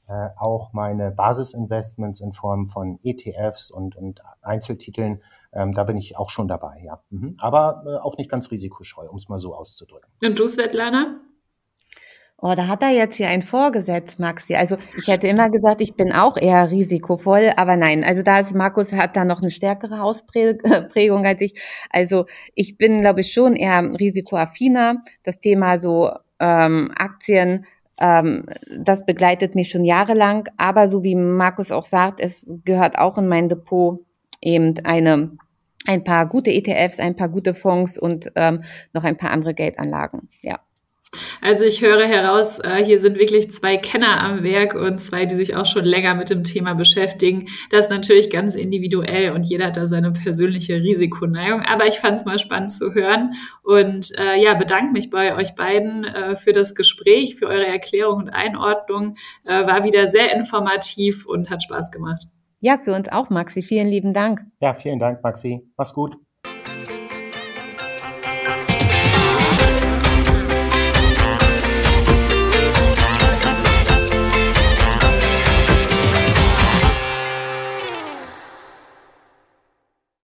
[0.10, 6.18] äh, auch meine Basisinvestments in Form von ETFs und, und Einzeltiteln ähm, da bin ich
[6.18, 7.02] auch schon dabei, ja.
[7.10, 7.36] Mhm.
[7.40, 10.12] Aber äh, auch nicht ganz risikoscheu, um es mal so auszudrücken.
[10.24, 11.22] Und du, Svetlana?
[12.42, 14.56] Oh, da hat er jetzt hier ein Vorgesetz, Maxi.
[14.56, 18.06] Also ich hätte immer gesagt, ich bin auch eher risikovoll, aber nein.
[18.06, 21.62] Also da ist Markus hat da noch eine stärkere Ausprägung als ich.
[21.90, 25.04] Also ich bin, glaube ich, schon eher risikoaffiner.
[25.24, 27.66] Das Thema so ähm, Aktien,
[28.00, 28.46] ähm,
[28.78, 30.48] das begleitet mich schon jahrelang.
[30.56, 34.00] Aber so wie Markus auch sagt, es gehört auch in mein Depot
[34.42, 35.38] eben eine
[35.86, 40.30] ein paar gute ETFs, ein paar gute Fonds und ähm, noch ein paar andere Geldanlagen.
[40.42, 40.60] Ja.
[41.42, 45.34] Also ich höre heraus, äh, hier sind wirklich zwei Kenner am Werk und zwei, die
[45.34, 47.48] sich auch schon länger mit dem Thema beschäftigen.
[47.72, 51.62] Das ist natürlich ganz individuell und jeder hat da seine persönliche Risikoneigung.
[51.62, 55.56] Aber ich fand es mal spannend zu hören und äh, ja, bedanke mich bei euch
[55.56, 59.16] beiden äh, für das Gespräch, für eure Erklärung und Einordnung.
[59.46, 62.28] Äh, war wieder sehr informativ und hat Spaß gemacht.
[62.62, 63.62] Ja, für uns auch, Maxi.
[63.62, 64.42] Vielen lieben Dank.
[64.60, 65.62] Ja, vielen Dank, Maxi.
[65.78, 66.18] Mach's gut.